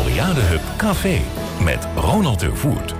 [0.00, 1.20] Floriade Hub Café
[1.64, 2.94] met Ronald de Voert.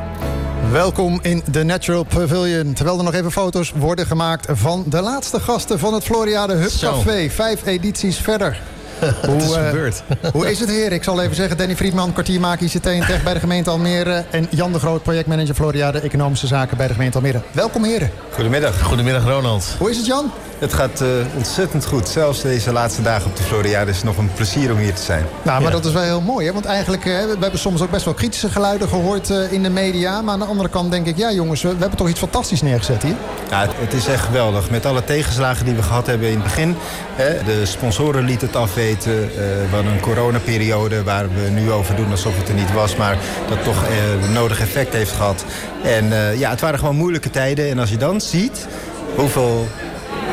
[0.73, 2.73] Welkom in de Natural Pavilion.
[2.73, 6.71] Terwijl er nog even foto's worden gemaakt van de laatste gasten van het Floriade Hub
[6.81, 7.31] Café.
[7.31, 8.61] Vijf edities verder.
[9.27, 10.03] hoe, is uh, gebeurd.
[10.33, 10.93] hoe is het, heer?
[10.93, 14.25] Ik zal even zeggen, Danny Friedman, kwartiermaker ICT en Tech bij de gemeente Almere.
[14.31, 17.41] En Jan de Groot, projectmanager Floriade Economische Zaken bij de gemeente Almere.
[17.53, 18.11] Welkom, heren.
[18.33, 18.83] Goedemiddag.
[18.83, 19.75] Goedemiddag, Ronald.
[19.79, 20.31] Hoe is het, Jan?
[20.61, 22.09] Het gaat uh, ontzettend goed.
[22.09, 25.03] Zelfs deze laatste dagen op de Floriade is het nog een plezier om hier te
[25.03, 25.27] zijn.
[25.43, 26.47] Nou, maar dat is wel heel mooi.
[26.47, 26.53] Hè?
[26.53, 29.71] Want eigenlijk, uh, we hebben soms ook best wel kritische geluiden gehoord uh, in de
[29.71, 30.23] media.
[30.23, 32.63] Maar aan de andere kant denk ik, ja jongens, we, we hebben toch iets fantastisch
[32.63, 33.15] neergezet hier?
[33.51, 34.71] Ja, het, het, is echt geweldig.
[34.71, 36.77] Met alle tegenslagen die we gehad hebben in het begin.
[37.15, 39.13] Hè, de sponsoren lieten het afweten.
[39.35, 42.97] we hadden een coronaperiode waar we nu over doen alsof het er niet was.
[42.97, 43.19] Maar
[43.49, 43.83] dat toch
[44.23, 45.45] een nodig effect heeft gehad.
[45.83, 47.71] En ja, het waren gewoon moeilijke tijden.
[47.71, 48.67] En als je dan ziet
[49.15, 49.69] hoeveel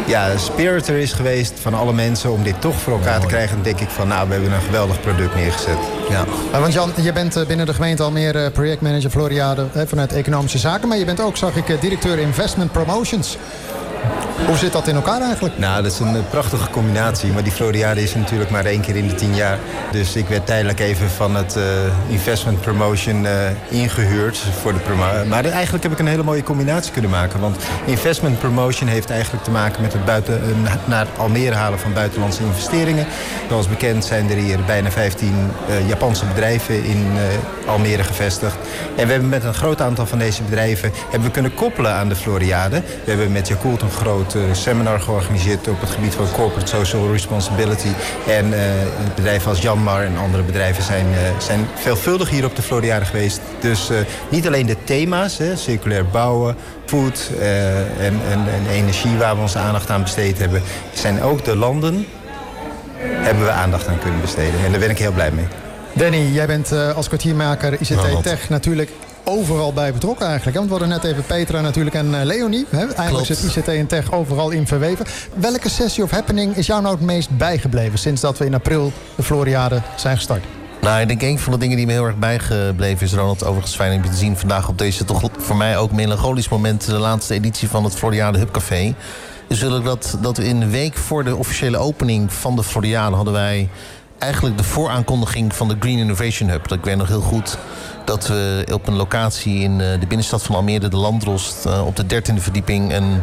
[0.05, 3.55] ja, spirit er is geweest van alle mensen om dit toch voor elkaar te krijgen.
[3.55, 5.77] Dan denk ik van, nou, we hebben een geweldig product neergezet.
[6.09, 6.25] Ja.
[6.59, 10.87] want Jan, je bent binnen de gemeente Almere projectmanager Floriade vanuit Economische Zaken.
[10.87, 13.37] Maar je bent ook, zag ik, directeur Investment Promotions.
[14.45, 15.57] Hoe zit dat in elkaar eigenlijk?
[15.57, 17.31] Nou, dat is een prachtige combinatie.
[17.31, 19.59] Maar die Floriade is natuurlijk maar één keer in de tien jaar.
[19.91, 21.63] Dus ik werd tijdelijk even van het uh,
[22.07, 23.31] investment promotion uh,
[23.69, 24.37] ingehuurd.
[24.37, 24.79] Voor de
[25.27, 27.39] maar eigenlijk heb ik een hele mooie combinatie kunnen maken.
[27.39, 30.41] Want investment promotion heeft eigenlijk te maken met het buiten,
[30.85, 33.05] naar Almere halen van buitenlandse investeringen.
[33.49, 35.51] Zoals bekend zijn er hier bijna 15
[35.87, 37.05] Japanse bedrijven in
[37.65, 38.55] Almere gevestigd.
[38.95, 42.09] En we hebben met een groot aantal van deze bedrijven hebben we kunnen koppelen aan
[42.09, 42.81] de Floriade.
[43.03, 47.89] We hebben met Yakult een groot seminar georganiseerd op het gebied van corporate social responsibility.
[48.27, 48.59] En uh,
[49.15, 53.41] bedrijven als Janmar en andere bedrijven zijn, uh, zijn veelvuldig hier op de Floriade geweest.
[53.59, 53.97] Dus uh,
[54.29, 56.55] niet alleen de thema's, hè, circulair bouwen,
[56.85, 57.31] food
[57.99, 60.61] en, en, en energie waar we onze aandacht aan besteed hebben,
[60.93, 62.05] zijn ook de landen
[62.99, 64.65] hebben we aandacht aan kunnen besteden.
[64.65, 65.45] En daar ben ik heel blij mee.
[65.93, 68.89] Danny, jij bent als kwartiermaker ICT Tech natuurlijk
[69.27, 70.57] overal bij betrokken eigenlijk.
[70.57, 72.65] Want we hadden net even Petra natuurlijk en uh, Leonie.
[72.69, 72.93] Hè?
[72.93, 75.05] Eigenlijk zit ICT en Tech overal in verweven.
[75.33, 77.99] Welke sessie of happening is jou nou het meest bijgebleven...
[77.99, 80.43] sinds dat we in april de Floriade zijn gestart?
[80.81, 83.75] Nou, ik denk een van de dingen die me heel erg bijgebleven is, Ronald, overigens
[83.75, 86.97] fijn om je te zien vandaag op deze toch voor mij ook melancholisch moment, de
[86.97, 88.95] laatste editie van het Floriade Hubcafé.
[89.47, 92.63] Dus wil ik dat, dat we in de week voor de officiële opening van de
[92.63, 93.69] Floriade hadden wij
[94.17, 96.67] eigenlijk de vooraankondiging van de Green Innovation Hub.
[96.67, 97.57] Dat ik weet nog heel goed
[98.05, 101.95] dat we op een locatie in eh, de binnenstad van Almere, de Landrost, eh, op
[101.95, 103.21] de dertiende verdieping een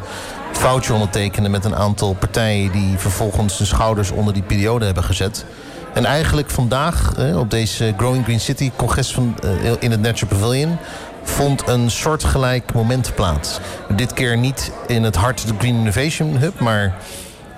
[0.53, 5.45] foutje ondertekenen met een aantal partijen die vervolgens hun schouders onder die periode hebben gezet.
[5.95, 10.77] En eigenlijk vandaag, op deze Growing Green City congres van, eh, in het Natural Pavilion,
[11.23, 13.59] vond een soortgelijk moment plaats.
[13.97, 16.95] Dit keer niet in het hart de Green Innovation Hub, maar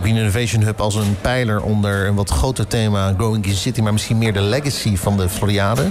[0.00, 3.92] Green Innovation Hub als een pijler onder een wat groter thema Growing Green City, maar
[3.92, 5.90] misschien meer de legacy van de Floriade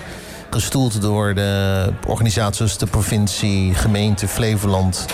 [0.50, 5.06] gestoeld door de organisaties, de provincie, gemeente Flevoland.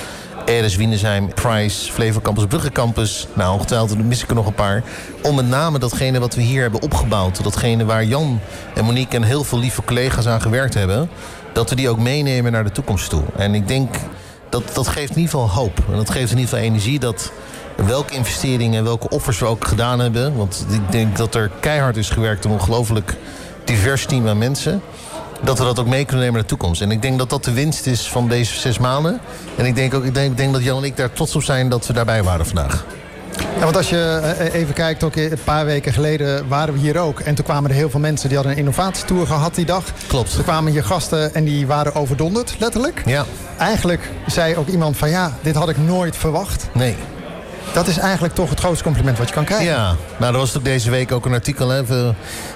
[0.46, 3.28] Eres Wienersheim, Price, Flevo Campus, Brugge Campus.
[3.34, 4.84] Nou, ongetwijfeld mis ik er nog een paar.
[5.22, 7.44] Om met name datgene wat we hier hebben opgebouwd.
[7.44, 8.40] Datgene waar Jan
[8.76, 11.10] en Monique en heel veel lieve collega's aan gewerkt hebben.
[11.54, 13.24] Dat we die ook meenemen naar de toekomst toe.
[13.38, 13.96] En ik denk
[14.50, 15.80] dat dat geeft in ieder geval hoop.
[15.92, 17.32] En dat geeft in ieder geval energie dat
[17.76, 20.36] welke investeringen en welke offers we ook gedaan hebben.
[20.36, 23.16] Want ik denk dat er keihard is gewerkt een ongelooflijk
[23.66, 24.82] divers team aan mensen
[25.44, 26.82] dat we dat ook mee kunnen nemen naar de toekomst.
[26.82, 29.20] En ik denk dat dat de winst is van deze zes maanden.
[29.58, 31.44] En ik denk ook, ik denk, ik denk dat Jan en ik daar trots op
[31.44, 32.86] zijn dat we daarbij waren vandaag.
[33.58, 36.98] Ja, want als je eh, even kijkt, ook een paar weken geleden waren we hier
[36.98, 37.20] ook.
[37.20, 39.84] En toen kwamen er heel veel mensen die hadden een innovatietour gehad die dag.
[40.08, 40.34] Klopt.
[40.34, 43.02] Toen kwamen hier gasten en die waren overdonderd, letterlijk.
[43.06, 43.26] Ja.
[43.58, 46.68] Eigenlijk zei ook iemand van ja, dit had ik nooit verwacht.
[46.74, 46.96] Nee.
[47.74, 49.68] Dat is eigenlijk toch het grootste compliment wat je kan krijgen.
[49.68, 51.70] Ja, nou, er was ook deze week ook een artikel.
[51.70, 51.84] Hè,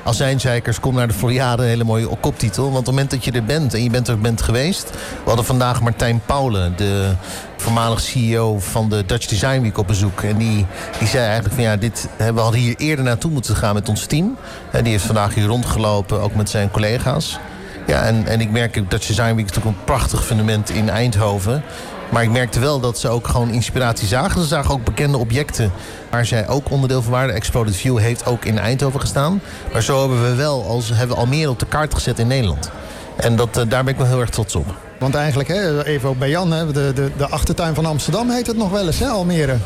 [0.03, 1.61] Azijnzeikers, kom naar de Floriade.
[1.61, 2.63] Een hele mooie koptitel.
[2.63, 4.89] Want op het moment dat je er bent en je bent er bent geweest.
[4.91, 7.13] We hadden vandaag Martijn Paulen, de
[7.57, 10.21] voormalig CEO van de Dutch Design Week op bezoek.
[10.21, 10.65] En die,
[10.99, 14.05] die zei eigenlijk van ja, dit, we hadden hier eerder naartoe moeten gaan met ons
[14.05, 14.37] team.
[14.71, 17.39] Die heeft vandaag hier rondgelopen, ook met zijn collega's.
[17.87, 21.63] Ja, en, en ik merk dat Design Week natuurlijk een prachtig fundament in Eindhoven.
[22.09, 24.41] Maar ik merkte wel dat ze ook gewoon inspiratie zagen.
[24.41, 25.71] Ze zagen ook bekende objecten
[26.09, 27.33] waar zij ook onderdeel van waren.
[27.33, 29.41] Exploded View heeft ook in Eindhoven gestaan.
[29.71, 32.27] Maar zo hebben we wel als, hebben we al meer op de kaart gezet in
[32.27, 32.71] Nederland.
[33.15, 34.65] En dat, eh, daar ben ik wel heel erg trots op.
[34.99, 38.47] Want eigenlijk, hè, even ook bij Jan, hè, de, de, de achtertuin van Amsterdam heet
[38.47, 39.57] het nog wel eens, hè, Almere.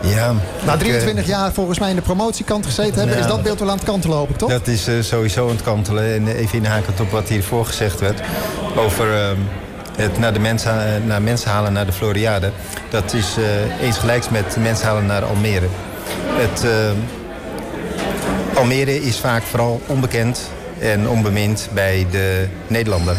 [0.00, 0.34] Ja.
[0.64, 3.18] Na 23 eh, jaar volgens mij in de promotiekant gezeten hebben...
[3.18, 4.50] is dat beeld wel aan het kantelen, hoop ik, toch?
[4.50, 6.14] Dat is uh, sowieso aan het kantelen.
[6.14, 8.20] En even inhakend op wat hiervoor gezegd werd...
[8.76, 9.36] over ehm,
[9.96, 12.50] het naar, de mensen, naar mensen halen naar de Floriade...
[12.90, 13.36] dat is
[13.80, 15.66] eens gelijks met mensen halen naar Almere.
[16.36, 16.70] Het, uh,
[18.56, 23.16] Almere is vaak vooral onbekend en onbemind bij de Nederlander.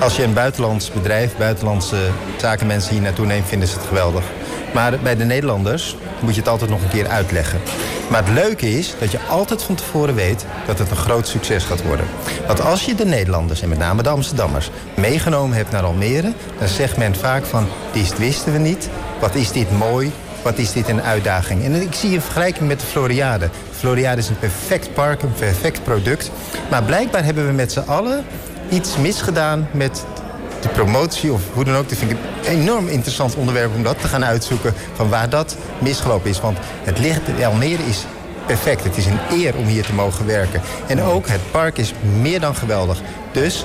[0.00, 1.96] Als je een buitenlands bedrijf, buitenlandse
[2.36, 4.24] zakenmensen hier naartoe neemt, vinden ze het geweldig.
[4.74, 7.60] Maar bij de Nederlanders moet je het altijd nog een keer uitleggen.
[8.10, 11.64] Maar het leuke is dat je altijd van tevoren weet dat het een groot succes
[11.64, 12.06] gaat worden.
[12.46, 16.32] Want als je de Nederlanders, en met name de Amsterdammers, meegenomen hebt naar Almere...
[16.58, 18.88] dan zegt men vaak van, dit wisten we niet,
[19.20, 20.12] wat is dit mooi,
[20.42, 21.64] wat is dit een uitdaging.
[21.64, 23.50] En ik zie een vergelijking met de Floriade.
[23.70, 26.30] Floriade is een perfect park, een perfect product.
[26.70, 28.24] Maar blijkbaar hebben we met z'n allen
[28.68, 30.04] iets misgedaan met
[30.66, 31.88] de promotie of hoe dan ook.
[31.88, 35.56] Dat vind ik een enorm interessant onderwerp om dat te gaan uitzoeken van waar dat
[35.78, 36.40] misgelopen is.
[36.40, 38.04] Want het ligt, Almere is
[38.46, 38.84] perfect.
[38.84, 40.60] Het is een eer om hier te mogen werken.
[40.86, 43.00] En ook het park is meer dan geweldig.
[43.32, 43.64] Dus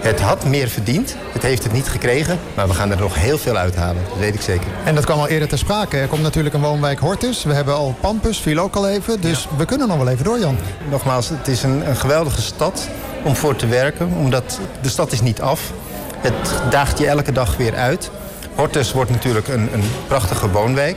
[0.00, 1.16] het had meer verdiend.
[1.32, 2.38] Het heeft het niet gekregen.
[2.54, 4.02] Maar we gaan er nog heel veel uithalen.
[4.08, 4.66] Dat weet ik zeker.
[4.84, 5.98] En dat kwam al eerder ter sprake.
[5.98, 7.44] Er komt natuurlijk een woonwijk Hortus.
[7.44, 9.20] We hebben al Pampus, viel ook al even.
[9.20, 10.58] Dus we kunnen nog wel even door, Jan.
[10.90, 12.88] Nogmaals, het is een, een geweldige stad
[13.24, 14.12] om voor te werken.
[14.18, 15.72] Omdat de stad is niet af.
[16.20, 18.10] Het daagt je elke dag weer uit.
[18.54, 20.96] Hortus wordt natuurlijk een, een prachtige woonwijk.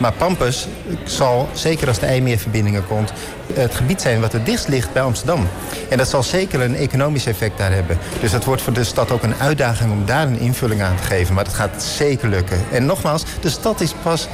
[0.00, 0.66] Maar Pampus
[1.04, 3.12] zal, zeker als de IJmeerverbindingen komt...
[3.52, 5.48] het gebied zijn wat het dichtst ligt bij Amsterdam.
[5.88, 7.98] En dat zal zeker een economisch effect daar hebben.
[8.20, 11.02] Dus dat wordt voor de stad ook een uitdaging om daar een invulling aan te
[11.02, 11.34] geven.
[11.34, 12.58] Maar dat gaat zeker lukken.
[12.72, 14.28] En nogmaals, de stad is pas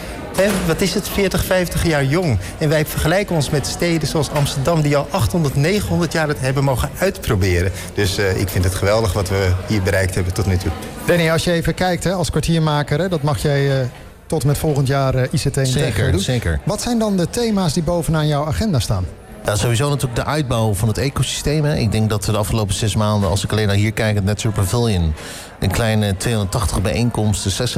[0.67, 2.39] wat is het, 40, 50 jaar jong.
[2.59, 4.81] En wij vergelijken ons met steden zoals Amsterdam...
[4.81, 7.73] die al 800, 900 jaar het hebben mogen uitproberen.
[7.95, 10.71] Dus uh, ik vind het geweldig wat we hier bereikt hebben tot nu toe.
[11.07, 12.99] Danny, als je even kijkt hè, als kwartiermaker...
[12.99, 13.81] Hè, dat mag jij...
[13.81, 13.87] Uh,
[14.27, 16.21] tot met volgend jaar uh, ICT zeker.
[16.21, 16.61] Zeker.
[16.65, 19.05] Wat zijn dan de thema's die bovenaan jouw agenda staan?
[19.47, 21.65] Ja, sowieso natuurlijk de uitbouw van het ecosysteem.
[21.65, 21.77] Hè.
[21.77, 24.25] Ik denk dat we de afgelopen zes maanden, als ik alleen naar hier kijk, het
[24.25, 25.15] Net Pavilion
[25.59, 27.69] een kleine 280 bijeenkomsten,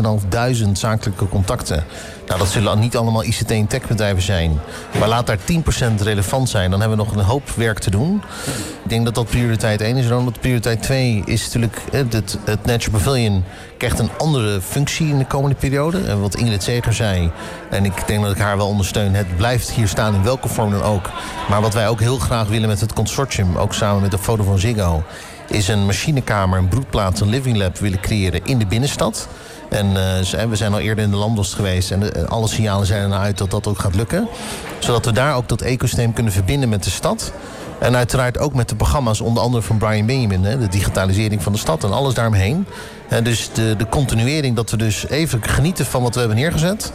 [0.64, 1.84] 6.500 zakelijke contacten.
[2.26, 4.60] Nou, dat zullen niet allemaal ICT- en techbedrijven zijn.
[4.98, 6.70] Maar laat daar 10% relevant zijn.
[6.70, 8.22] Dan hebben we nog een hoop werk te doen.
[8.82, 10.04] Ik denk dat dat prioriteit 1 is.
[10.04, 11.82] En dan prioriteit 2 is natuurlijk...
[11.90, 13.44] Het, het Natural Pavilion
[13.78, 16.00] krijgt een andere functie in de komende periode.
[16.00, 17.30] En wat Ingrid Zeger zei...
[17.70, 19.14] en ik denk dat ik haar wel ondersteun...
[19.14, 21.10] het blijft hier staan in welke vorm dan ook.
[21.48, 23.56] Maar wat wij ook heel graag willen met het consortium...
[23.56, 25.02] ook samen met de Foto van Ziggo
[25.48, 29.28] is een machinekamer, een broedplaats, een living lab willen creëren in de binnenstad.
[29.68, 33.02] En uh, we zijn al eerder in de landbos geweest en de, alle signalen zijn
[33.02, 34.28] er naar uit dat dat ook gaat lukken.
[34.78, 37.32] Zodat we daar ook dat ecosysteem kunnen verbinden met de stad.
[37.78, 41.52] En uiteraard ook met de programma's, onder andere van Brian Benjamin, hè, de digitalisering van
[41.52, 42.66] de stad en alles daaromheen.
[43.08, 46.92] En dus de, de continuering, dat we dus even genieten van wat we hebben neergezet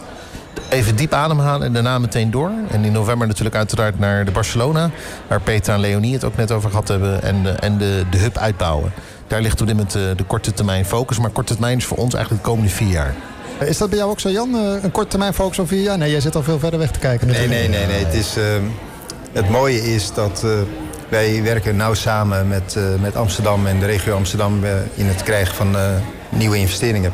[0.69, 2.51] even diep ademhalen en daarna meteen door.
[2.71, 4.89] En in november natuurlijk uiteraard naar de Barcelona.
[5.27, 7.21] Waar Peter en Leonie het ook net over gehad hebben.
[7.21, 8.93] En, de, en de, de hub uitbouwen.
[9.27, 11.19] Daar ligt op dit moment de, de korte termijn focus.
[11.19, 13.15] Maar korte termijn is voor ons eigenlijk de komende vier jaar.
[13.59, 14.55] Is dat bij jou ook zo, Jan?
[14.55, 15.97] Eh, een korte termijn focus op vier jaar?
[15.97, 17.27] Nee, jij zit al veel verder weg te kijken.
[17.27, 17.85] Nee, nee, nee.
[17.85, 18.05] nee.
[18.05, 18.43] Het, is, uh,
[19.31, 20.51] het mooie is dat uh,
[21.09, 24.63] wij werken nauw samen met, uh, met Amsterdam en de regio Amsterdam
[24.95, 25.75] in het krijgen van
[26.29, 27.13] nieuwe investeringen.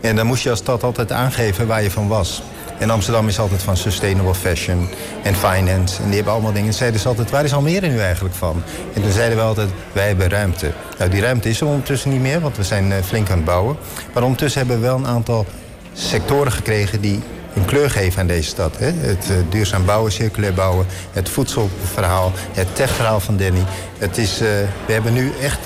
[0.00, 2.42] En dan moest je als stad altijd aangeven waar je van was.
[2.78, 4.88] En Amsterdam is altijd van sustainable fashion
[5.22, 6.02] en finance.
[6.02, 6.68] En die hebben allemaal dingen.
[6.68, 8.62] En zeiden ze altijd, waar is Almere nu eigenlijk van?
[8.94, 10.72] En toen zeiden we altijd, wij hebben ruimte.
[10.98, 13.44] Nou, die ruimte is er ondertussen niet meer, want we zijn uh, flink aan het
[13.44, 13.76] bouwen.
[14.12, 15.46] Maar ondertussen hebben we wel een aantal
[15.92, 17.20] sectoren gekregen die
[17.54, 18.78] een kleur geven aan deze stad.
[18.78, 18.90] Hè?
[18.90, 23.64] Het uh, duurzaam bouwen, circulair bouwen, het voedselverhaal, het techverhaal van Danny.
[23.98, 24.48] Het is, uh,
[24.86, 25.58] we hebben nu echt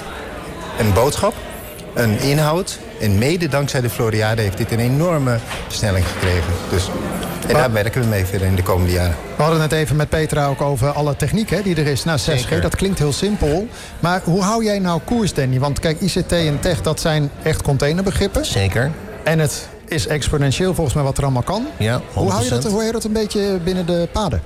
[0.79, 1.34] een boodschap,
[1.94, 6.52] een inhoud en mede dankzij de Floriade heeft dit een enorme versnelling gekregen.
[6.70, 6.90] Dus,
[7.46, 9.17] en daar werken we mee verder in de komende jaren.
[9.36, 12.05] We hadden het even met Petra ook over alle techniek hè, die er is.
[12.05, 13.69] Nou, 6G, dat klinkt heel simpel.
[14.00, 15.58] Maar hoe hou jij nou koers, Danny?
[15.58, 18.46] Want kijk, ICT en tech, dat zijn echt containerbegrippen.
[18.46, 18.90] Zeker.
[19.24, 21.67] En het is exponentieel volgens mij wat er allemaal kan.
[21.76, 22.02] Ja, 100%.
[22.12, 24.43] Hoe hou je dat, hoe hou je dat een beetje binnen de paden?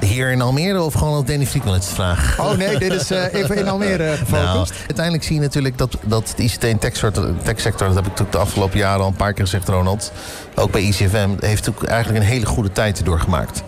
[0.00, 2.38] Hier in Almere of gewoon op Danny Friekwelits vraag?
[2.40, 4.54] Oh nee, dit is uh, even in Almere gefocust.
[4.54, 7.86] Nou, uiteindelijk zie je natuurlijk dat, dat de ICT- en techsector, techsector...
[7.86, 10.12] dat heb ik natuurlijk de afgelopen jaren al een paar keer gezegd, Ronald...
[10.54, 13.62] ook bij ICFM, heeft ook eigenlijk een hele goede tijd doorgemaakt.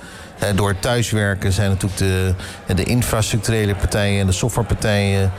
[0.55, 2.35] Door thuiswerken zijn natuurlijk de,
[2.75, 5.33] de infrastructurele partijen en de softwarepartijen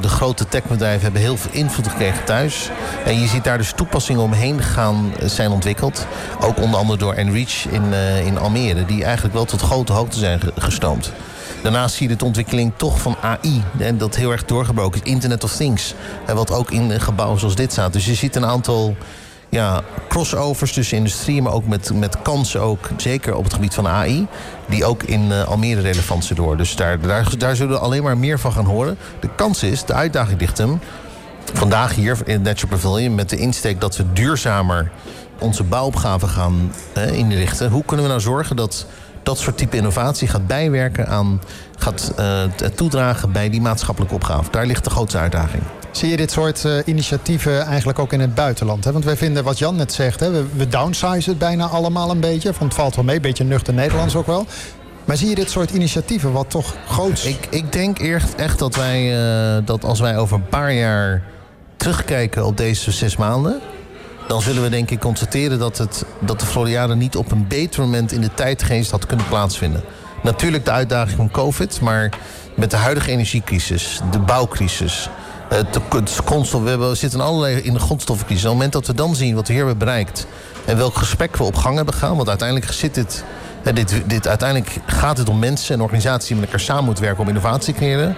[0.00, 2.70] de grote techbedrijven hebben heel veel invloed gekregen thuis.
[3.04, 6.06] En je ziet daar dus toepassingen omheen gaan eh, zijn ontwikkeld.
[6.40, 8.84] Ook onder andere door Enreach in, uh, in Almere.
[8.84, 11.12] Die eigenlijk wel tot grote hoogte zijn gestoomd.
[11.62, 13.62] Daarnaast zie je de ontwikkeling toch van AI.
[13.78, 15.10] En dat heel erg doorgebroken is.
[15.10, 15.94] Internet of Things.
[16.34, 17.92] Wat ook in gebouwen zoals dit staat.
[17.92, 18.96] Dus je ziet een aantal
[19.48, 23.88] ja, crossovers tussen industrie, maar ook met, met kansen ook, zeker op het gebied van
[23.88, 24.26] AI,
[24.66, 26.56] die ook in uh, Almere relevant zijn door.
[26.56, 28.98] Dus daar, daar, daar zullen we alleen maar meer van gaan horen.
[29.20, 30.80] De kans is, de uitdaging ligt hem,
[31.52, 34.90] vandaag hier in Natural Pavilion, met de insteek dat we duurzamer
[35.38, 37.70] onze bouwopgaven gaan uh, inrichten.
[37.70, 38.86] Hoe kunnen we nou zorgen dat
[39.22, 41.40] dat soort type innovatie gaat bijwerken aan,
[41.78, 42.42] gaat uh,
[42.74, 44.50] toedragen bij die maatschappelijke opgave.
[44.50, 45.62] Daar ligt de grootste uitdaging.
[45.96, 48.84] Zie je dit soort uh, initiatieven eigenlijk ook in het buitenland?
[48.84, 48.92] Hè?
[48.92, 52.48] Want wij vinden, wat Jan net zegt, hè, we, downsize het bijna allemaal een beetje.
[52.48, 54.46] Want het valt wel mee, een beetje nuchter Nederlands ook wel.
[55.04, 57.24] Maar zie je dit soort initiatieven wat toch groot...
[57.24, 59.18] Ik, ik denk echt, echt dat wij,
[59.56, 61.22] uh, dat als wij over een paar jaar
[61.76, 63.60] terugkijken op deze zes maanden
[64.28, 67.80] dan zullen we denk ik constateren dat, het, dat de Floriade niet op een beter
[67.80, 69.82] moment in de tijdgeest had kunnen plaatsvinden.
[70.22, 72.12] Natuurlijk de uitdaging van COVID, maar
[72.54, 75.10] met de huidige energiecrisis, de bouwcrisis,
[75.48, 75.80] het,
[76.62, 78.44] we, zitten allerlei in de grondstoffencrisis.
[78.44, 80.26] Op het moment dat we dan zien wat we hier hebben bereikt
[80.64, 83.24] en welk gesprek we op gang hebben gaan, want uiteindelijk zit dit,
[83.74, 87.22] dit, dit, uiteindelijk gaat het om mensen en organisaties die met elkaar samen moeten werken
[87.22, 88.16] om innovatie te creëren.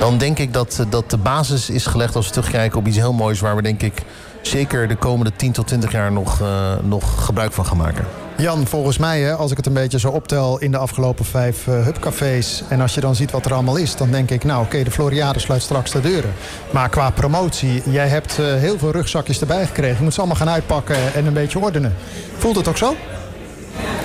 [0.00, 3.12] Dan denk ik dat, dat de basis is gelegd als we terugkijken op iets heel
[3.12, 4.02] moois waar we denk ik
[4.42, 6.48] zeker de komende 10 tot 20 jaar nog, uh,
[6.82, 8.25] nog gebruik van gaan maken.
[8.38, 11.66] Jan, volgens mij, hè, als ik het een beetje zo optel in de afgelopen vijf
[11.66, 12.62] uh, hubcafés...
[12.68, 14.44] en als je dan ziet wat er allemaal is, dan denk ik...
[14.44, 16.32] nou oké, de Floriade sluit straks de deuren.
[16.70, 19.96] Maar qua promotie, jij hebt uh, heel veel rugzakjes erbij gekregen.
[19.96, 21.94] Je moet ze allemaal gaan uitpakken en een beetje ordenen.
[22.36, 22.94] Voelt het ook zo?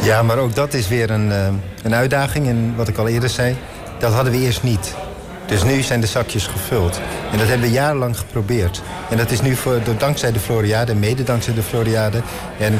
[0.01, 1.47] Ja, maar ook dat is weer een, uh,
[1.83, 2.47] een uitdaging.
[2.47, 3.55] En wat ik al eerder zei,
[3.99, 4.95] dat hadden we eerst niet.
[5.51, 6.99] Dus nu zijn de zakjes gevuld.
[7.31, 8.81] En dat hebben we jarenlang geprobeerd.
[9.09, 12.21] En dat is nu voor, door, dankzij de Floriade, mede dankzij de Floriade.
[12.59, 12.79] En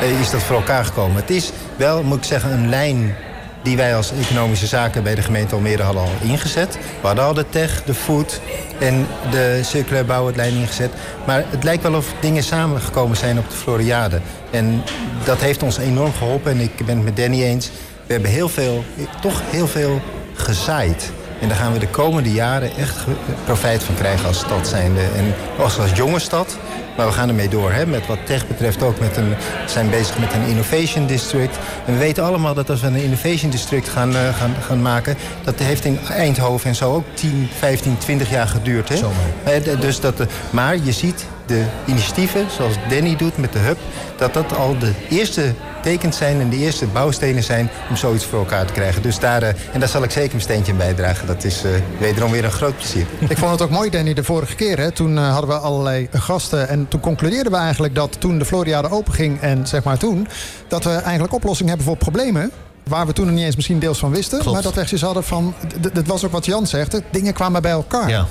[0.00, 1.16] eh, is dat voor elkaar gekomen.
[1.16, 3.14] Het is wel, moet ik zeggen, een lijn
[3.62, 6.78] die wij als economische zaken bij de gemeente Almere hadden al ingezet.
[7.00, 8.40] We hadden al de tech, de food
[8.78, 10.90] en de circulair bouwlijn ingezet.
[11.26, 14.20] Maar het lijkt wel of dingen samengekomen zijn op de Floriade.
[14.50, 14.82] En
[15.24, 16.52] dat heeft ons enorm geholpen.
[16.52, 17.70] En ik ben het met Danny eens.
[18.06, 18.84] We hebben heel veel,
[19.20, 20.00] toch heel veel
[20.34, 21.12] gezaaid.
[21.42, 22.96] En daar gaan we de komende jaren echt
[23.44, 25.00] profijt van krijgen als stad zijnde.
[25.00, 26.56] En als, als jonge stad.
[26.96, 27.72] Maar we gaan ermee door.
[27.72, 27.86] Hè?
[27.86, 29.00] Met wat tech betreft ook.
[29.00, 29.34] Met een,
[29.66, 31.58] zijn bezig met een innovation district.
[31.86, 35.16] En we weten allemaal dat als we een innovation district gaan, uh, gaan, gaan maken...
[35.44, 38.88] dat heeft in Eindhoven en zo ook 10, 15, 20 jaar geduurd.
[38.88, 38.96] Hè?
[38.96, 43.78] Uh, dus dat, uh, maar je ziet de initiatieven, zoals Danny doet met de hub...
[44.16, 47.70] dat dat al de eerste tekens zijn en de eerste bouwstenen zijn...
[47.88, 49.02] om zoiets voor elkaar te krijgen.
[49.02, 51.26] Dus daar, uh, en daar zal ik zeker mijn steentje in bijdragen.
[51.26, 53.06] Dat is uh, wederom weer een groot plezier.
[53.28, 54.78] Ik vond het ook mooi, Danny, de vorige keer.
[54.78, 56.68] Hè, toen uh, hadden we allerlei gasten.
[56.68, 59.40] En toen concludeerden we eigenlijk dat toen de Floriade openging...
[59.40, 60.28] en zeg maar toen,
[60.68, 62.50] dat we eigenlijk oplossingen hebben voor problemen...
[62.88, 64.38] Waar we toen nog niet eens misschien deels van wisten.
[64.38, 64.54] Klopt.
[64.54, 65.54] Maar dat we echt hadden van...
[65.92, 67.00] Dat was ook wat Jan zegt.
[67.10, 68.08] Dingen kwamen bij elkaar.
[68.08, 68.26] Ja.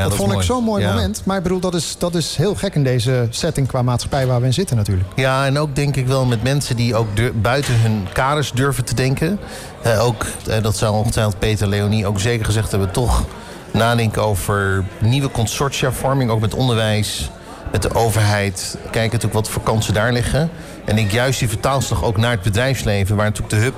[0.00, 1.22] Dat, vond ik zo'n mooi moment.
[1.24, 4.40] Maar ik bedoel, dat is, dat is heel gek in deze setting qua maatschappij waar
[4.40, 5.08] we in zitten natuurlijk.
[5.16, 7.08] Ja, en ook denk ik wel met mensen die ook
[7.42, 9.38] buiten hun kaders durven te denken.
[9.86, 13.24] Uh, ook, uh, dat zou ongetwijfeld Peter Leonie ook zeker gezegd hebben, toch
[13.72, 17.30] nadenken over nieuwe consortiavorming, ook met onderwijs,
[17.72, 18.76] met de overheid.
[18.82, 20.50] Kijken natuurlijk wat voor kansen daar liggen.
[20.84, 23.74] En ik juist die vertaalslag ook naar het bedrijfsleven, waar natuurlijk de hub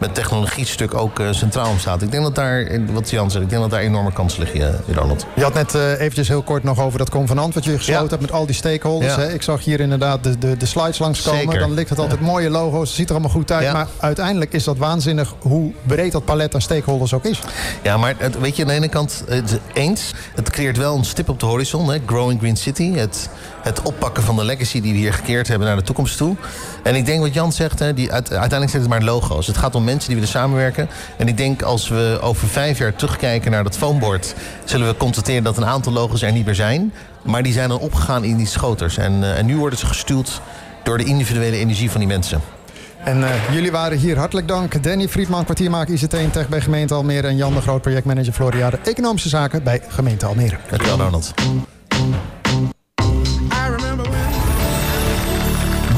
[0.00, 2.02] met technologie-stuk ook uh, centraal staat.
[2.02, 4.96] Ik denk dat daar, wat Jan zegt, ik denk dat daar enorme kansen liggen, uh,
[4.96, 5.26] Ronald.
[5.34, 8.08] Je had net uh, eventjes heel kort nog over dat convenant wat je gesloten ja.
[8.08, 9.14] hebt met al die stakeholders.
[9.14, 9.20] Ja.
[9.20, 9.32] Hè?
[9.32, 11.40] Ik zag hier inderdaad de, de, de slides langskomen.
[11.40, 11.58] Zeker.
[11.58, 13.72] Dan ligt het altijd mooie logo's, het ziet er allemaal goed uit.
[13.72, 17.40] Maar uiteindelijk is dat waanzinnig hoe breed dat palet aan stakeholders ook is.
[17.82, 21.04] Ja, maar het, weet je, aan de ene kant het, eens, het creëert wel een
[21.04, 21.90] stip op de horizon.
[21.90, 21.98] Hè?
[22.06, 23.28] Growing Green City, het,
[23.62, 26.36] het oppakken van de legacy die we hier gekeerd hebben naar de toekomst toe.
[26.82, 29.46] En ik denk wat Jan zegt, hè, die, uiteindelijk zijn het maar logo's.
[29.46, 30.88] Het gaat om mensen die willen samenwerken.
[31.16, 34.34] En ik denk als we over vijf jaar terugkijken naar dat foamboard...
[34.64, 36.92] zullen we constateren dat een aantal logo's er niet meer zijn.
[37.22, 38.96] Maar die zijn dan opgegaan in die schoters.
[38.96, 40.40] En, uh, en nu worden ze gestuurd
[40.82, 42.40] door de individuele energie van die mensen.
[43.04, 44.18] En uh, jullie waren hier.
[44.18, 44.82] Hartelijk dank.
[44.82, 47.26] Danny Friedman, kwartiermaker ICT en Tech bij gemeente Almere...
[47.26, 50.56] en Jan de Groot, projectmanager Floriade Economische Zaken bij gemeente Almere.
[50.68, 51.34] Dankjewel, Ronald.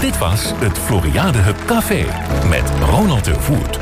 [0.03, 2.05] Dit was het Floriade Hub Café
[2.49, 3.82] met Ronald de Voert.